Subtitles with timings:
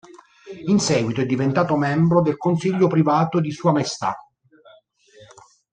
[0.65, 4.17] In seguito è diventato membro del Consiglio privato di sua maestà.